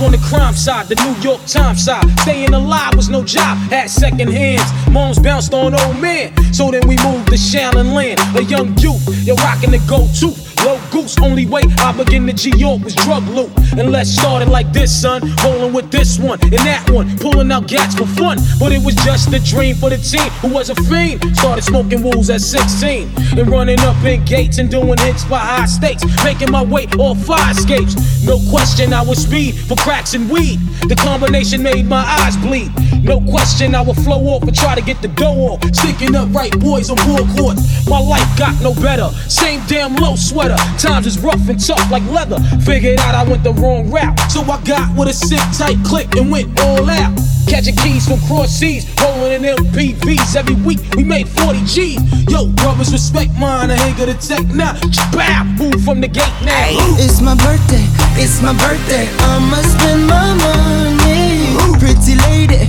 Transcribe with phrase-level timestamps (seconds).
[0.00, 2.04] on the crime side, the New York Times side.
[2.20, 4.70] Staying alive was no job, had second hands.
[4.90, 6.32] Moms bounced on old men.
[6.52, 9.02] So then we moved to Shallon Land, a young youth.
[9.24, 10.28] You're rocking the go to.
[10.64, 13.50] Low goose, only way I begin to G York was drug loot.
[13.76, 15.20] And let's start it like this, son.
[15.44, 18.38] Rolling with this one and that one, pulling out gats for fun.
[18.58, 21.36] But it was just a dream for the team who was a fiend.
[21.36, 25.66] Started smoking wools at 16 and running up in gates and doing hits for high
[25.66, 26.02] stakes.
[26.24, 27.94] Making my way off fire escapes.
[28.24, 30.58] No question, I was speed for cracks and weed.
[30.88, 32.72] The combination made my eyes bleed.
[33.02, 35.62] No question, I would flow off and try to get the dough off.
[35.74, 37.58] Sticking up right boys on board court.
[37.86, 39.08] My life got no better.
[39.28, 40.56] Same damn low sweater.
[40.86, 42.38] Times is rough and tough like leather.
[42.64, 44.18] Figured out I went the wrong route.
[44.30, 47.12] So I got with a sick tight click and went all out.
[47.48, 50.36] Catching keys from cross seas, rolling in MPVs.
[50.36, 51.98] Every week we made 40 G's.
[52.30, 53.70] Yo, brothers, respect mine.
[53.70, 54.78] I ain't gonna take now.
[55.10, 56.70] Bow, move from the gate now.
[57.02, 59.08] It's my birthday, it's my birthday.
[59.26, 61.54] I'ma spend my money.
[61.82, 62.62] Pretty lady,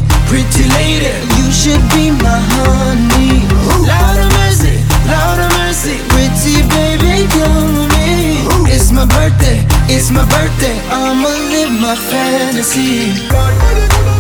[9.98, 10.80] it's my birthday.
[10.90, 14.17] I'ma live my fantasy.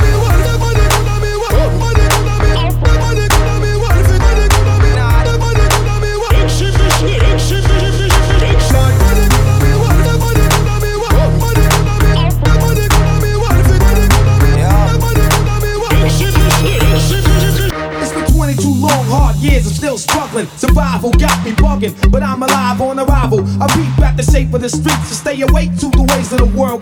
[19.28, 20.48] Hard years, I'm still struggling.
[20.58, 23.44] Survival got me bugging, but I'm alive on arrival.
[23.62, 26.40] I beat back the shape of the streets to stay awake to the ways of
[26.40, 26.82] the world.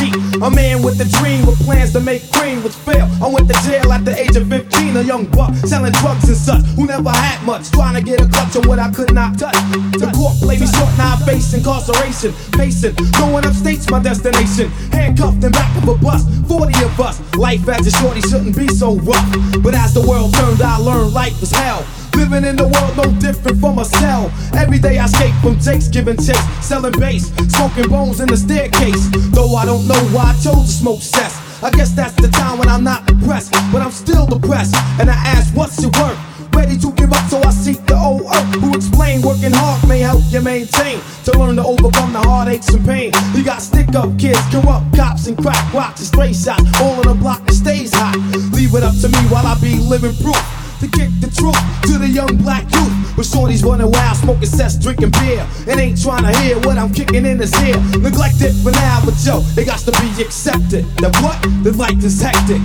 [0.00, 0.16] Deep.
[0.42, 3.06] A man with a dream, with plans to make cream, which fail.
[3.22, 6.36] I went to jail at the age of 15, a young buck selling drugs and
[6.36, 9.38] such, who never had much, trying to get a clutch on what I could not
[9.38, 9.54] touch.
[9.96, 12.32] The court played me short, now I face incarceration.
[12.52, 14.70] Pacing, going upstate's my destination.
[14.90, 17.20] Handcuffed in back of a bus, 40 of us.
[17.36, 19.28] Life as a shorty shouldn't be so rough.
[19.62, 21.86] But as the world turned, I learned life was hell.
[22.14, 24.30] Living in the world no different from a cell.
[24.54, 29.08] Every day I escape from Jake's giving chase, selling bass, smoking bones in the staircase.
[29.32, 31.51] Though I don't know why I chose to smoke cess.
[31.62, 34.74] I guess that's the time when I'm not depressed, but I'm still depressed.
[34.98, 36.18] And I ask, what's it worth?
[36.56, 40.00] Ready to give up, so I seek the old earth who explain working hard may
[40.00, 43.12] help you maintain to learn to overcome the heartaches and pain.
[43.34, 46.64] You got stick up kids, corrupt cops, and crack rocks and stray shots.
[46.80, 48.16] All on the block that stays hot.
[48.52, 51.54] Leave it up to me while I be living proof to kick the truth
[51.86, 52.90] to the young black youth.
[53.16, 56.92] With shorties running wild, smoking cess, drinking beer, and ain't trying to hear what I'm
[56.92, 57.78] kicking in his ear.
[58.02, 60.82] Neglected for now, but yo, it got to be accepted.
[60.98, 61.38] That what?
[61.62, 62.60] The life is hectic.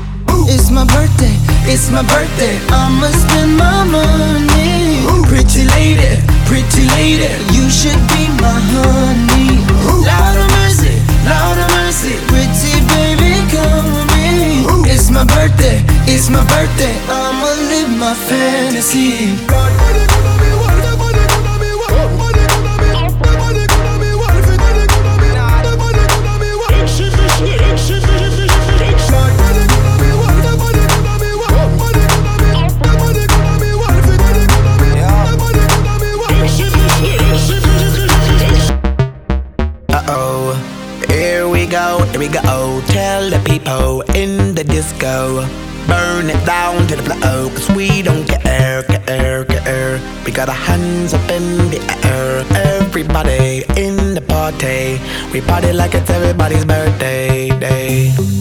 [0.50, 1.36] It's my birthday,
[1.70, 2.58] it's my birthday.
[2.74, 5.06] I'ma spend my money.
[5.30, 6.18] Pretty lady,
[6.50, 9.62] pretty lady, you should be my honey.
[9.86, 14.66] Lord of mercy, Lord of mercy, pretty baby, come with me.
[14.90, 16.97] It's my birthday, it's my birthday.
[18.28, 19.38] Fantasy.
[41.08, 42.82] Here we go, here we go.
[42.88, 45.67] Tell the people in the disco.
[45.88, 50.00] Burn it down to the floor, cause we don't care, care, care.
[50.26, 52.46] We got our hands up in the air.
[52.80, 55.00] Everybody in the party.
[55.32, 58.37] We party like it's everybody's birthday day.